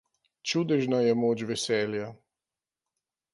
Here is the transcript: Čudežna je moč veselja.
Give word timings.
Čudežna 0.51 0.99
je 1.07 1.13
moč 1.25 1.43
veselja. 1.51 2.09